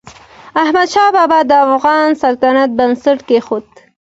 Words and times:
احمدشاه 0.61 1.07
بابا 1.15 1.39
د 1.49 1.51
افغان 1.65 2.07
سلطنت 2.23 2.69
بنسټ 2.79 3.19
کېښود. 3.27 3.67